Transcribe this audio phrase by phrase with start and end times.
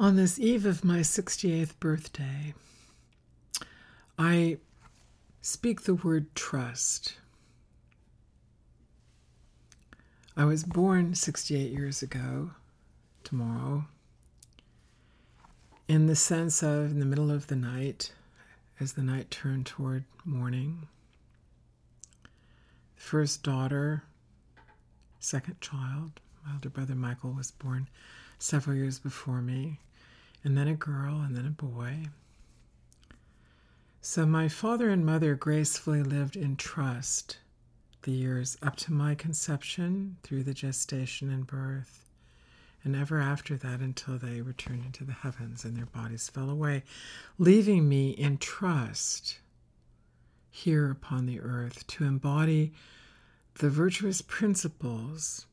[0.00, 2.54] On this eve of my 68th birthday,
[4.18, 4.56] I
[5.42, 7.16] speak the word trust.
[10.34, 12.52] I was born 68 years ago,
[13.24, 13.84] tomorrow,
[15.86, 18.14] in the sense of in the middle of the night,
[18.80, 20.88] as the night turned toward morning.
[22.96, 24.04] First daughter,
[25.18, 26.12] second child,
[26.46, 27.86] my older brother Michael was born
[28.38, 29.78] several years before me
[30.44, 32.06] and then a girl, and then a boy.
[34.00, 37.38] So my father and mother gracefully lived in trust
[38.02, 42.06] the years up to my conception, through the gestation and birth,
[42.82, 46.82] and ever after that until they returned into the heavens and their bodies fell away,
[47.38, 49.38] leaving me in trust
[50.50, 52.72] here upon the earth to embody
[53.54, 55.46] the virtuous principles,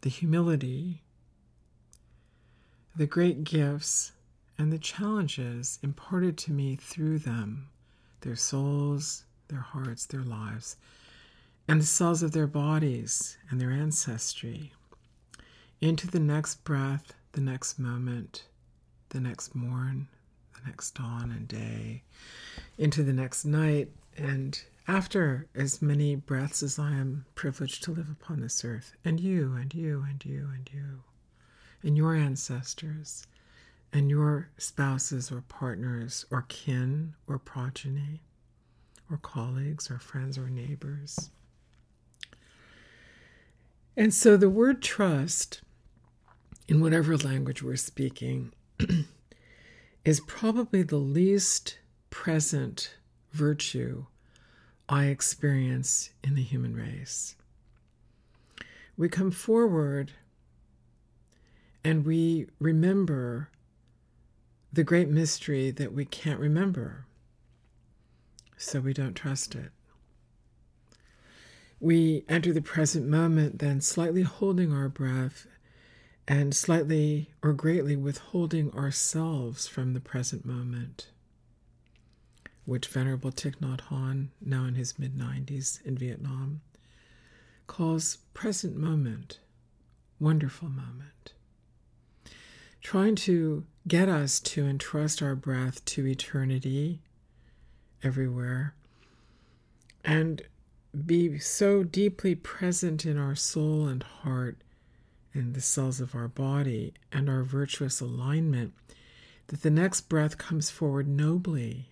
[0.00, 1.02] the humility,
[2.98, 4.10] the great gifts
[4.58, 7.68] and the challenges imparted to me through them,
[8.22, 10.76] their souls, their hearts, their lives,
[11.68, 14.72] and the cells of their bodies and their ancestry,
[15.80, 18.48] into the next breath, the next moment,
[19.10, 20.08] the next morn,
[20.56, 22.02] the next dawn and day,
[22.78, 28.10] into the next night, and after as many breaths as I am privileged to live
[28.10, 31.04] upon this earth, and you, and you, and you, and you
[31.82, 33.26] and your ancestors
[33.92, 38.20] and your spouses or partners or kin or progeny
[39.10, 41.30] or colleagues or friends or neighbors.
[43.96, 45.62] And so the word trust,
[46.68, 48.52] in whatever language we're speaking,
[50.04, 51.78] is probably the least
[52.10, 52.94] present
[53.32, 54.06] virtue
[54.88, 57.34] I experience in the human race.
[58.96, 60.12] We come forward
[61.84, 63.50] and we remember
[64.72, 67.06] the great mystery that we can't remember,
[68.56, 69.70] so we don't trust it.
[71.80, 75.46] We enter the present moment, then slightly holding our breath
[76.26, 81.08] and slightly or greatly withholding ourselves from the present moment,
[82.66, 86.60] which Venerable Thich Nhat Hanh, now in his mid 90s in Vietnam,
[87.66, 89.38] calls present moment,
[90.18, 91.32] wonderful moment
[92.88, 97.02] trying to get us to entrust our breath to eternity
[98.02, 98.74] everywhere
[100.02, 100.40] and
[101.04, 104.56] be so deeply present in our soul and heart
[105.34, 108.72] and the cells of our body and our virtuous alignment
[109.48, 111.90] that the next breath comes forward nobly,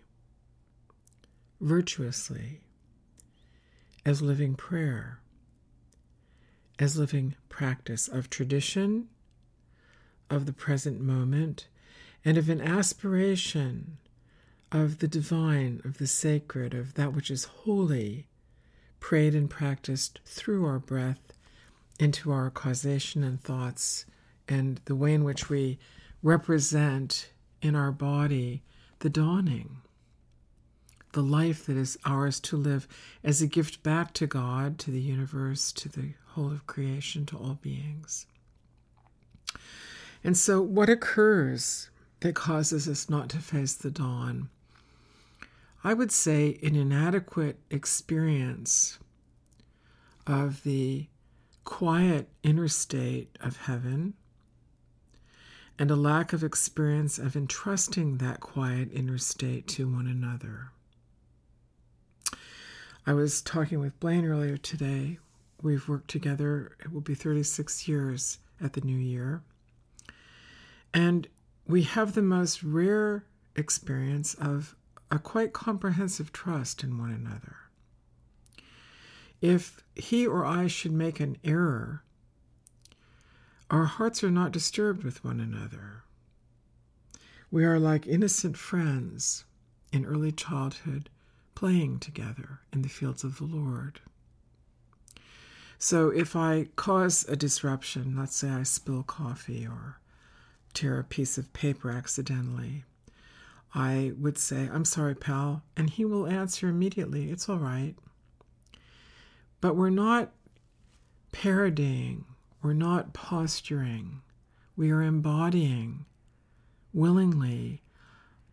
[1.60, 2.62] virtuously,
[4.06, 5.20] as living prayer,
[6.78, 9.08] as living practice of tradition
[10.30, 11.68] of the present moment
[12.24, 13.98] and of an aspiration
[14.72, 18.26] of the divine, of the sacred, of that which is holy,
[18.98, 21.32] prayed and practiced through our breath
[21.98, 24.04] into our causation and thoughts,
[24.48, 25.78] and the way in which we
[26.22, 27.30] represent
[27.62, 28.62] in our body
[28.98, 29.78] the dawning,
[31.12, 32.86] the life that is ours to live
[33.22, 37.36] as a gift back to God, to the universe, to the whole of creation, to
[37.36, 38.26] all beings.
[40.24, 41.90] And so, what occurs
[42.20, 44.48] that causes us not to face the dawn?
[45.84, 48.98] I would say an inadequate experience
[50.26, 51.06] of the
[51.64, 54.14] quiet inner state of heaven
[55.78, 60.70] and a lack of experience of entrusting that quiet inner state to one another.
[63.06, 65.18] I was talking with Blaine earlier today.
[65.62, 69.42] We've worked together, it will be 36 years at the new year.
[70.96, 71.28] And
[71.66, 74.74] we have the most rare experience of
[75.10, 77.56] a quite comprehensive trust in one another.
[79.42, 82.02] If he or I should make an error,
[83.68, 86.04] our hearts are not disturbed with one another.
[87.50, 89.44] We are like innocent friends
[89.92, 91.10] in early childhood
[91.54, 94.00] playing together in the fields of the Lord.
[95.78, 100.00] So if I cause a disruption, let's say I spill coffee or
[100.76, 102.84] tear a piece of paper accidentally,
[103.74, 107.94] I would say, I'm sorry, pal, and he will answer immediately, It's all right.
[109.62, 110.32] But we're not
[111.32, 112.26] parodying,
[112.62, 114.20] we're not posturing,
[114.76, 116.04] we are embodying
[116.92, 117.82] willingly,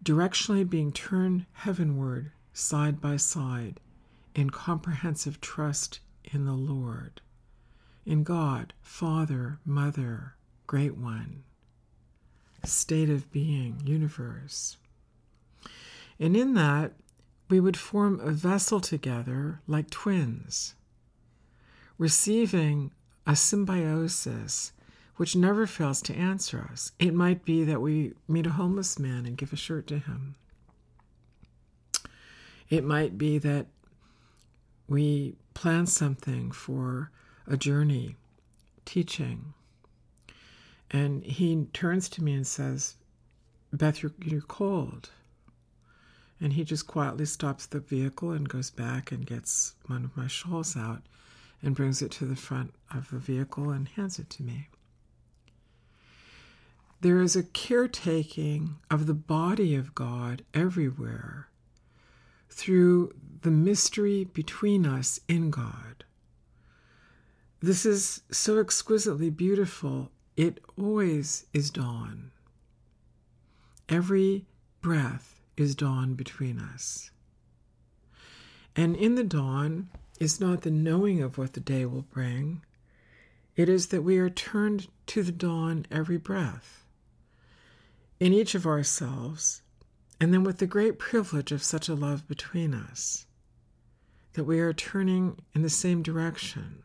[0.01, 3.81] directionally being turned heavenward side by side
[4.33, 7.21] in comprehensive trust in the Lord,
[8.05, 10.35] in God, Father, Mother,
[10.67, 11.43] Great One
[12.65, 14.77] state of being, universe.
[16.19, 16.93] And in that,
[17.49, 20.75] we would form a vessel together like twins,
[21.97, 22.91] receiving
[23.27, 24.71] a symbiosis
[25.17, 26.91] which never fails to answer us.
[26.99, 30.35] It might be that we meet a homeless man and give a shirt to him.
[32.69, 33.67] It might be that
[34.87, 37.11] we plan something for
[37.45, 38.15] a journey,
[38.85, 39.53] teaching,
[40.93, 42.95] and he turns to me and says,
[43.73, 45.09] Beth, you're, you're cold.
[46.39, 50.27] And he just quietly stops the vehicle and goes back and gets one of my
[50.27, 51.01] shawls out
[51.63, 54.67] and brings it to the front of the vehicle and hands it to me.
[57.01, 61.49] There is a caretaking of the body of God everywhere
[62.49, 66.05] through the mystery between us in God.
[67.61, 70.11] This is so exquisitely beautiful.
[70.35, 72.31] It always is dawn.
[73.87, 74.45] Every
[74.81, 77.11] breath is dawn between us.
[78.75, 79.89] And in the dawn
[80.19, 82.63] is not the knowing of what the day will bring,
[83.55, 86.83] it is that we are turned to the dawn every breath.
[88.19, 89.61] In each of ourselves,
[90.19, 93.27] and then with the great privilege of such a love between us,
[94.33, 96.81] that we are turning in the same direction.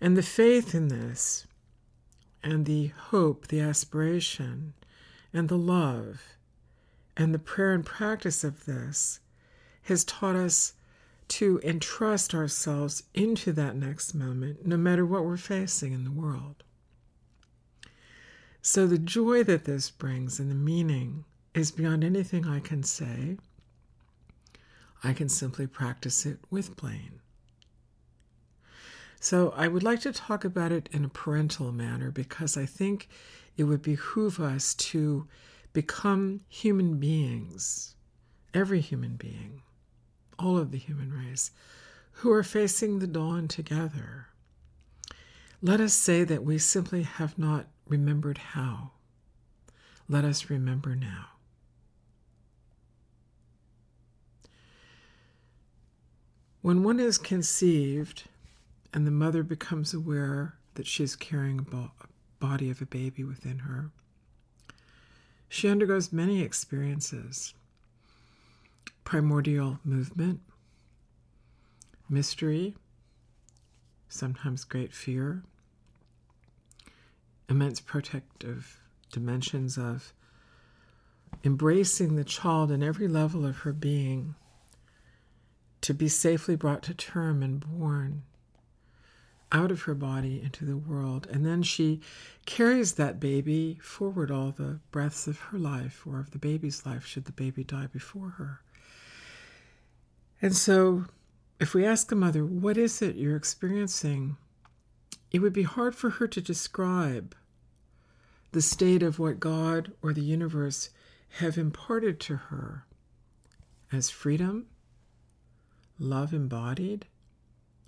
[0.00, 1.46] And the faith in this,
[2.44, 4.74] and the hope, the aspiration,
[5.32, 6.36] and the love,
[7.16, 9.20] and the prayer and practice of this
[9.84, 10.74] has taught us
[11.26, 16.62] to entrust ourselves into that next moment, no matter what we're facing in the world.
[18.60, 21.24] So, the joy that this brings and the meaning
[21.54, 23.38] is beyond anything I can say.
[25.02, 27.20] I can simply practice it with Blaine.
[29.24, 33.08] So I would like to talk about it in a parental manner because I think
[33.56, 35.26] it would behoove us to
[35.72, 37.94] become human beings,
[38.52, 39.62] every human being,
[40.38, 41.52] all of the human race,
[42.16, 44.26] who are facing the dawn together.
[45.62, 48.90] Let us say that we simply have not remembered how.
[50.06, 51.28] Let us remember now.
[56.60, 58.24] When one is conceived
[58.94, 61.90] and the mother becomes aware that she is carrying a
[62.38, 63.90] body of a baby within her,
[65.48, 67.54] she undergoes many experiences.
[69.02, 70.40] Primordial movement,
[72.08, 72.76] mystery,
[74.08, 75.42] sometimes great fear,
[77.48, 78.80] immense protective
[79.12, 80.12] dimensions of
[81.42, 84.36] embracing the child in every level of her being
[85.80, 88.22] to be safely brought to term and born
[89.54, 91.26] out of her body into the world.
[91.30, 92.00] And then she
[92.44, 97.06] carries that baby forward all the breaths of her life or of the baby's life,
[97.06, 98.60] should the baby die before her.
[100.42, 101.04] And so,
[101.58, 104.36] if we ask a mother, What is it you're experiencing?
[105.34, 107.34] it would be hard for her to describe
[108.52, 110.90] the state of what God or the universe
[111.38, 112.84] have imparted to her
[113.90, 114.66] as freedom
[115.98, 117.06] love embodied,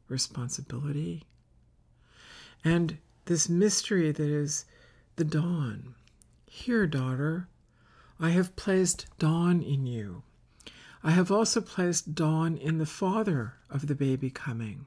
[0.09, 1.23] responsibility,
[2.67, 4.65] and this mystery that is
[5.15, 5.95] the dawn.
[6.47, 7.47] Here, daughter,
[8.19, 10.25] I have placed dawn in you.
[11.01, 14.87] I have also placed dawn in the father of the baby coming.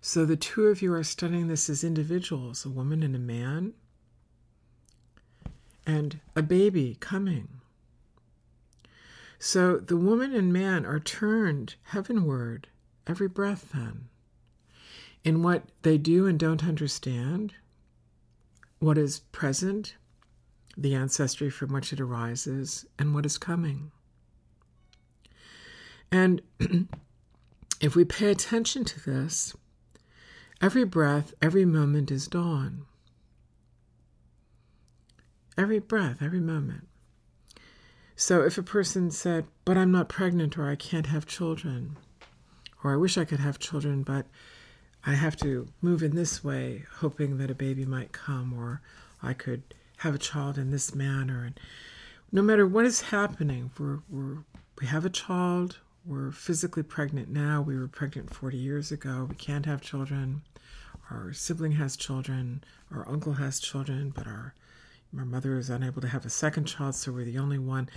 [0.00, 3.72] So the two of you are studying this as individuals, a woman and a man,
[5.84, 7.48] and a baby coming.
[9.40, 12.68] So the woman and man are turned heavenward
[13.08, 14.08] every breath, then,
[15.28, 17.52] in what they do and don't understand,
[18.78, 19.94] what is present,
[20.74, 23.90] the ancestry from which it arises, and what is coming.
[26.10, 26.40] And
[27.82, 29.54] if we pay attention to this,
[30.62, 32.86] every breath, every moment is dawn.
[35.58, 36.88] Every breath, every moment.
[38.16, 41.98] So if a person said, But I'm not pregnant, or I can't have children,
[42.82, 44.24] or I wish I could have children, but
[45.08, 48.82] I have to move in this way, hoping that a baby might come, or
[49.22, 49.62] I could
[49.96, 51.44] have a child in this manner.
[51.46, 51.58] And
[52.30, 54.44] no matter what is happening, we're, we're,
[54.78, 59.34] we have a child, we're physically pregnant now, we were pregnant 40 years ago, we
[59.34, 60.42] can't have children,
[61.10, 62.62] our sibling has children,
[62.92, 64.52] our uncle has children, but our
[65.10, 67.88] my mother is unable to have a second child, so we're the only one.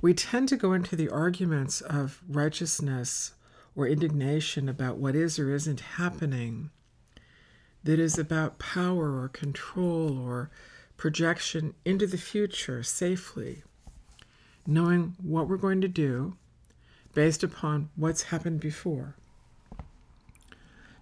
[0.00, 3.32] We tend to go into the arguments of righteousness
[3.76, 6.70] or indignation about what is or isn't happening
[7.84, 10.50] that is about power or control or
[10.96, 13.62] projection into the future safely,
[14.66, 16.36] knowing what we're going to do
[17.14, 19.14] based upon what's happened before.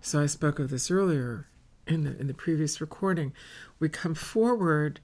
[0.00, 1.46] So I spoke of this earlier
[1.86, 3.32] in the, in the previous recording.
[3.78, 5.00] We come forward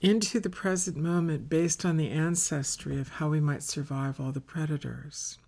[0.00, 4.40] into the present moment based on the ancestry of how we might survive all the
[4.40, 5.38] predators.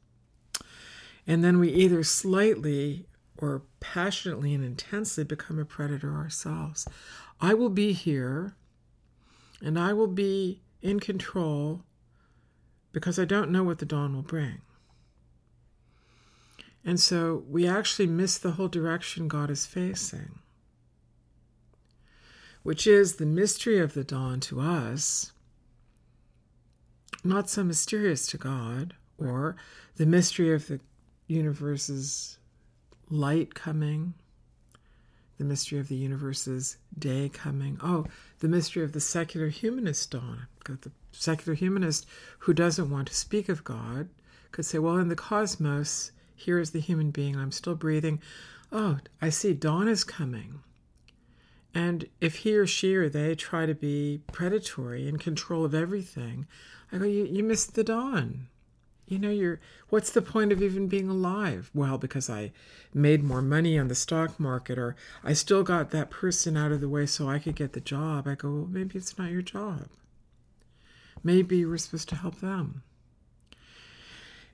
[1.27, 3.07] And then we either slightly
[3.39, 6.87] or passionately and intensely become a predator ourselves.
[7.41, 8.55] I will be here
[9.63, 11.83] and I will be in control
[12.93, 14.61] because I don't know what the dawn will bring.
[16.85, 20.39] And so we actually miss the whole direction God is facing,
[22.63, 25.33] which is the mystery of the dawn to us,
[27.25, 29.57] not so mysterious to God, or
[29.97, 30.81] the mystery of the
[31.27, 32.39] universe's
[33.11, 34.15] light coming,
[35.39, 37.79] the mystery of the universe's day coming.
[37.83, 38.07] Oh,
[38.39, 40.47] the mystery of the secular humanist dawn.
[40.65, 42.07] The secular humanist
[42.41, 44.09] who doesn't want to speak of God
[44.53, 48.21] could say, well, in the cosmos, here is the human being, I'm still breathing.
[48.71, 50.61] Oh, I see, dawn is coming.
[51.75, 56.47] And if he or she or they try to be predatory in control of everything,
[56.93, 58.47] I go, you, you missed the dawn.
[59.07, 61.71] You know, you're what's the point of even being alive?
[61.75, 62.53] Well, because I
[62.93, 66.81] made more money on the stock market, or I still got that person out of
[66.81, 68.27] the way so I could get the job.
[68.27, 69.89] I go, well, maybe it's not your job.
[71.23, 72.83] Maybe we're supposed to help them.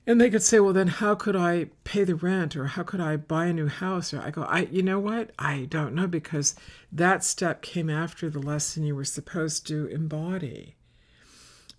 [0.07, 2.99] And they could say, well, then how could I pay the rent or how could
[2.99, 4.13] I buy a new house?
[4.13, 5.31] Or I go, I, you know what?
[5.37, 6.55] I don't know because
[6.91, 10.75] that step came after the lesson you were supposed to embody.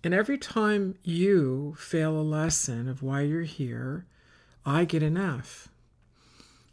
[0.03, 4.05] And every time you fail a lesson of why you're here,
[4.65, 5.69] I get an F.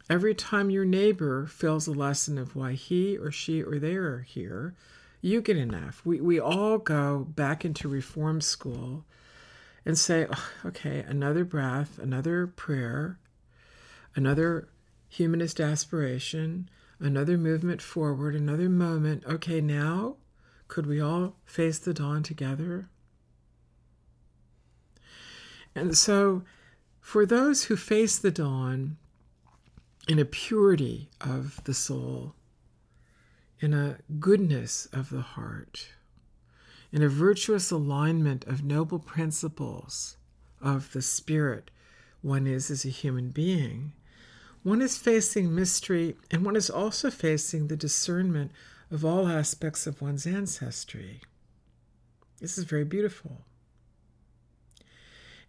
[0.09, 4.19] Every time your neighbor fails a lesson of why he or she or they are
[4.19, 4.75] here,
[5.21, 6.01] you get an F.
[6.03, 9.05] We, we all go back into reform school
[9.85, 13.17] and say, oh, okay, another breath, another prayer,
[14.13, 14.67] another
[15.07, 16.69] humanist aspiration,
[16.99, 19.23] another movement forward, another moment.
[19.25, 20.17] Okay, now
[20.67, 22.89] could we all face the dawn together?
[25.75, 26.43] And so,
[26.99, 28.97] for those who face the dawn
[30.07, 32.35] in a purity of the soul,
[33.59, 35.89] in a goodness of the heart,
[36.91, 40.17] in a virtuous alignment of noble principles
[40.61, 41.71] of the spirit
[42.21, 43.93] one is as a human being,
[44.63, 48.51] one is facing mystery and one is also facing the discernment
[48.91, 51.21] of all aspects of one's ancestry.
[52.39, 53.41] This is very beautiful.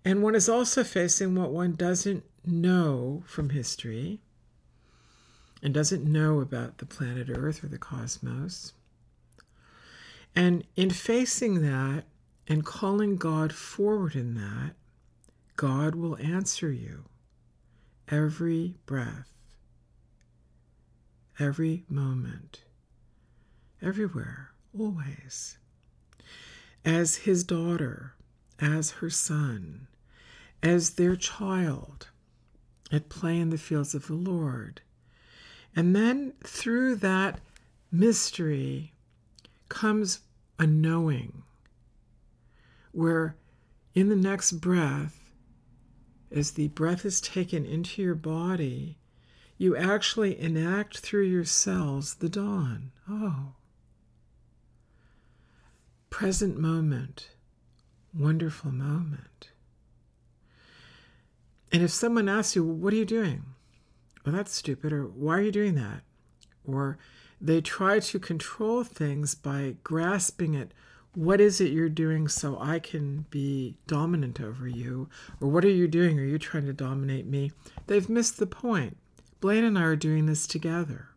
[0.04, 4.20] And one is also facing what one doesn't know from history
[5.62, 8.72] and doesn't know about the planet Earth or the cosmos.
[10.34, 12.04] And in facing that
[12.48, 14.72] and calling God forward in that,
[15.56, 17.04] God will answer you
[18.08, 19.30] every breath,
[21.38, 22.64] every moment,
[23.80, 25.58] everywhere, always.
[26.84, 28.14] As his daughter,
[28.58, 29.86] as her son,
[30.62, 32.08] as their child
[32.90, 34.82] at play in the fields of the Lord.
[35.74, 37.40] And then through that
[37.90, 38.92] mystery
[39.68, 40.20] comes
[40.58, 41.42] a knowing,
[42.92, 43.36] where
[43.94, 45.30] in the next breath,
[46.30, 48.98] as the breath is taken into your body,
[49.56, 52.92] you actually enact through your cells the dawn.
[53.08, 53.54] Oh.
[56.10, 57.30] Present moment,
[58.14, 59.50] wonderful moment.
[61.72, 63.44] And if someone asks you, what are you doing?
[64.24, 66.02] Well, that's stupid, or why are you doing that?
[66.64, 66.98] Or
[67.40, 70.68] they try to control things by grasping at
[71.14, 75.08] what is it you're doing so I can be dominant over you?
[75.40, 76.18] Or what are you doing?
[76.18, 77.52] Are you trying to dominate me?
[77.86, 78.96] They've missed the point.
[79.40, 81.08] Blaine and I are doing this together.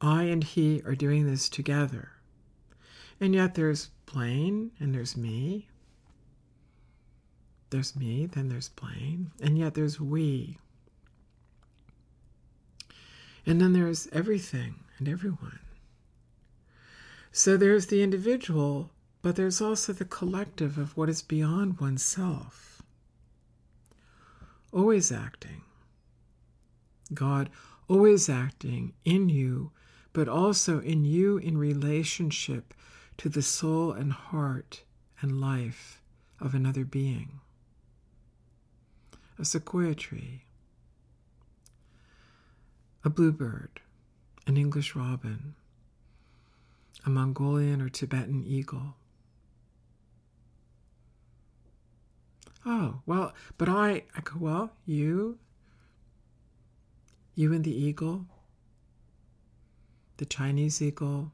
[0.00, 2.10] I and he are doing this together.
[3.20, 5.68] And yet there's Blaine and there's me
[7.74, 10.58] there's me, then there's Blaine, and yet there's we.
[13.44, 15.58] And then there's everything and everyone.
[17.32, 22.80] So there's the individual, but there's also the collective of what is beyond oneself.
[24.72, 25.62] Always acting.
[27.12, 27.50] God
[27.88, 29.72] always acting in you,
[30.12, 32.72] but also in you in relationship
[33.16, 34.84] to the soul and heart
[35.20, 36.00] and life
[36.40, 37.40] of another being
[39.38, 40.44] a sequoia tree,
[43.04, 43.80] a bluebird,
[44.46, 45.54] an English robin,
[47.04, 48.94] a Mongolian or Tibetan eagle.
[52.64, 55.38] Oh, well, but I, I go, well, you,
[57.34, 58.24] you and the eagle,
[60.16, 61.32] the Chinese eagle,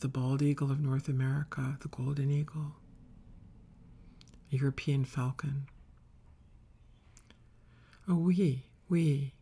[0.00, 2.76] the bald eagle of North America, the golden eagle,
[4.48, 5.66] European falcon.
[8.08, 9.32] Oh, we, we.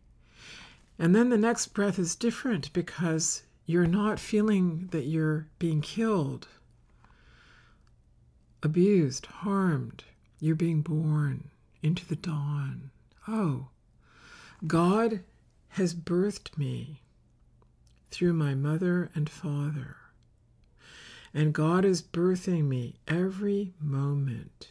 [0.99, 6.49] And then the next breath is different because you're not feeling that you're being killed,
[8.62, 10.05] abused, harmed.
[10.40, 11.50] You're being born
[11.83, 12.90] into the dawn.
[13.29, 13.69] Oh,
[14.67, 15.21] God
[15.71, 17.00] has birthed me
[18.11, 19.97] through my mother and father.
[21.33, 24.69] And God is birthing me every moment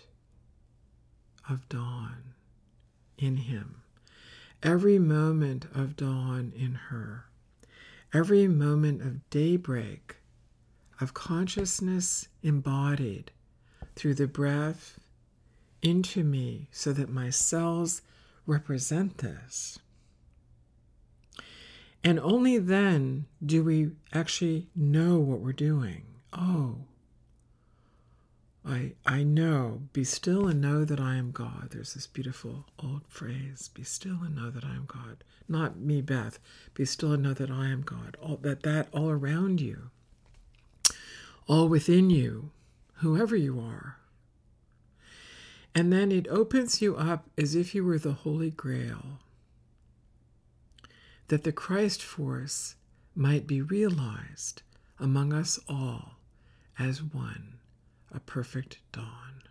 [1.49, 2.33] of dawn
[3.17, 3.78] in Him,
[4.63, 7.25] every moment of dawn in her,
[8.13, 10.17] every moment of daybreak,
[10.99, 13.31] of consciousness embodied
[13.95, 14.99] through the breath
[15.81, 18.01] into me so that my cells
[18.45, 19.79] represent this.
[22.03, 26.03] And only then do we actually know what we're doing.
[26.33, 26.77] Oh,
[28.65, 31.69] I, I know, be still and know that I am God.
[31.71, 35.23] There's this beautiful old phrase, be still and know that I am God.
[35.47, 36.39] Not me, Beth.
[36.73, 38.17] Be still and know that I am God.
[38.21, 39.89] All, that that all around you,
[41.47, 42.51] all within you,
[42.95, 43.97] whoever you are,
[45.73, 49.19] and then it opens you up as if you were the Holy Grail,
[51.29, 52.75] that the Christ force
[53.15, 54.61] might be realized
[54.99, 56.17] among us all
[56.77, 57.58] as one,
[58.13, 59.43] a perfect dawn.